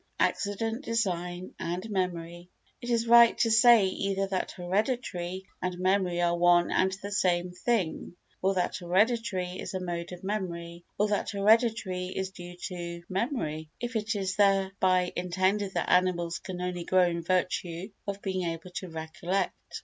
Accident, 0.19 0.83
Design 0.83 1.53
and 1.59 1.87
Memory 1.91 2.49
It 2.81 2.89
is 2.89 3.07
right 3.07 3.37
to 3.37 3.51
say 3.51 3.85
either 3.85 4.25
that 4.25 4.49
heredity 4.49 5.45
and 5.61 5.77
memory 5.77 6.19
are 6.23 6.35
one 6.35 6.71
and 6.71 6.91
the 7.03 7.11
same 7.11 7.51
thing, 7.51 8.15
or 8.41 8.55
that 8.55 8.77
heredity 8.77 9.59
is 9.59 9.75
a 9.75 9.79
mode 9.79 10.11
of 10.11 10.23
memory, 10.23 10.83
or 10.97 11.07
that 11.09 11.29
heredity 11.29 12.13
is 12.15 12.31
due 12.31 12.55
to 12.69 13.03
memory, 13.09 13.69
if 13.79 13.95
it 13.95 14.15
is 14.15 14.37
thereby 14.37 15.13
intended 15.15 15.75
that 15.75 15.91
animals 15.91 16.39
can 16.39 16.61
only 16.61 16.83
grow 16.83 17.05
in 17.07 17.21
virtue 17.21 17.91
of 18.07 18.23
being 18.23 18.41
able 18.49 18.71
to 18.77 18.87
recollect. 18.89 19.79